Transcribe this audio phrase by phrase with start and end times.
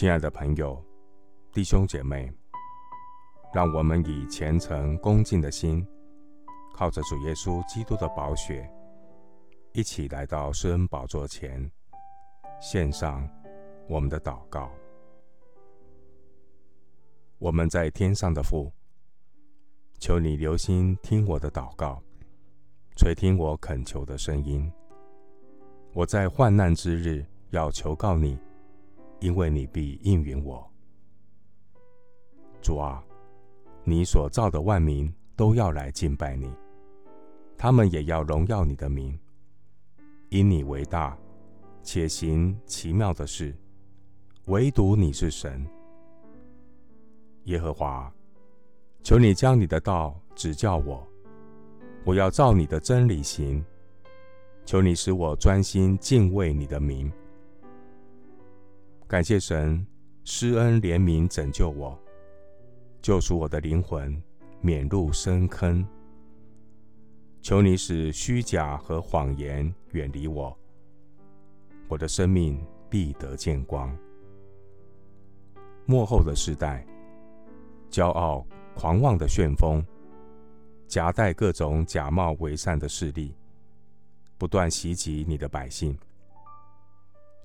[0.00, 0.82] 亲爱的朋友、
[1.52, 2.32] 弟兄姐妹，
[3.52, 5.86] 让我们以虔诚恭敬的心，
[6.72, 8.66] 靠着主耶稣基督的宝血，
[9.74, 11.70] 一起来到施恩宝座前，
[12.62, 13.28] 献上
[13.90, 14.70] 我们的祷告。
[17.38, 18.72] 我们在天上的父，
[19.98, 22.02] 求你留心听我的祷告，
[22.96, 24.72] 垂听我恳求的声音。
[25.92, 28.38] 我在患难之日要求告你。
[29.20, 30.66] 因为你必应允我，
[32.62, 33.04] 主啊，
[33.84, 36.50] 你所造的万民都要来敬拜你，
[37.56, 39.18] 他们也要荣耀你的名，
[40.30, 41.16] 因你为大，
[41.82, 43.54] 且行奇妙的事，
[44.46, 45.66] 唯独你是神，
[47.44, 48.10] 耶和华，
[49.02, 51.06] 求你将你的道指教我，
[52.06, 53.62] 我要照你的真理行，
[54.64, 57.12] 求你使我专心敬畏你的名。
[59.10, 59.84] 感谢神
[60.22, 61.98] 施恩怜悯拯救我，
[63.02, 64.22] 救赎我的灵魂
[64.60, 65.84] 免入深坑。
[67.42, 70.56] 求你使虚假和谎言远离我，
[71.88, 73.92] 我的生命必得见光。
[75.86, 76.86] 末后的世代，
[77.90, 79.84] 骄傲狂妄的旋风，
[80.86, 83.34] 夹带各种假冒伪善的势力，
[84.38, 85.98] 不断袭击你的百姓。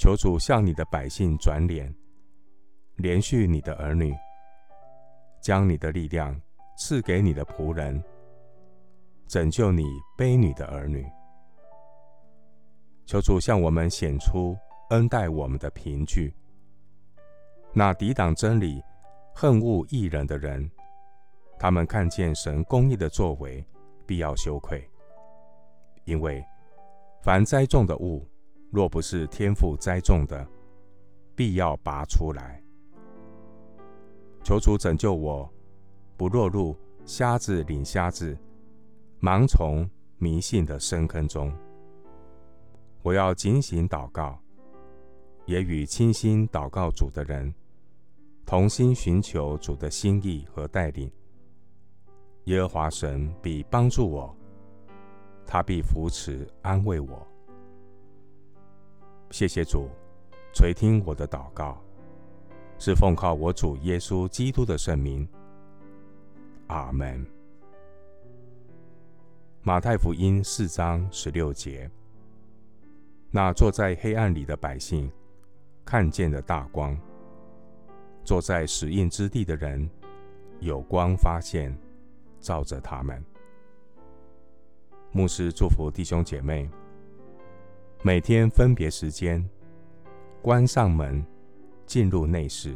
[0.00, 1.94] 求主向你的百姓转脸，
[2.96, 4.16] 怜恤你的儿女，
[5.42, 6.40] 将你的力量
[6.78, 8.02] 赐给你的仆人，
[9.26, 9.84] 拯救你
[10.16, 11.06] 卑女的儿女。
[13.04, 14.56] 求主向我们显出
[14.88, 16.34] 恩待我们的凭据。
[17.74, 18.82] 那抵挡真理、
[19.34, 20.70] 恨恶异人的人，
[21.58, 23.62] 他们看见神公义的作为，
[24.06, 24.82] 必要羞愧，
[26.06, 26.42] 因为
[27.22, 28.26] 凡栽种的物。
[28.70, 30.46] 若不是天父栽种的，
[31.34, 32.62] 必要拔出来。
[34.44, 35.52] 求主拯救我，
[36.16, 38.36] 不落入瞎子领瞎子、
[39.20, 39.88] 盲从
[40.18, 41.52] 迷信的深坑中。
[43.02, 44.38] 我要警醒祷告，
[45.46, 47.52] 也与倾心祷告主的人
[48.46, 51.10] 同心寻求主的心意和带领。
[52.44, 54.34] 耶和华神必帮助我，
[55.46, 57.26] 他必扶持安慰我。
[59.30, 59.88] 谢谢主，
[60.52, 61.80] 垂听我的祷告，
[62.78, 65.26] 是奉靠我主耶稣基督的圣名。
[66.66, 67.24] 阿门。
[69.62, 71.88] 马太福音四章十六节：
[73.30, 75.10] 那坐在黑暗里的百姓，
[75.84, 76.96] 看见了大光；
[78.24, 79.88] 坐在死荫之地的人，
[80.58, 81.72] 有光发现，
[82.40, 83.24] 照着他们。
[85.12, 86.68] 牧师祝福弟兄姐妹。
[88.02, 89.46] 每天分别时间，
[90.40, 91.22] 关上门，
[91.84, 92.74] 进入内室，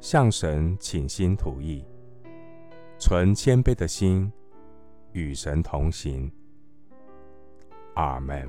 [0.00, 1.84] 向神倾心吐意，
[2.98, 4.32] 存谦卑的心，
[5.12, 6.28] 与神同行。
[7.94, 8.48] 阿门。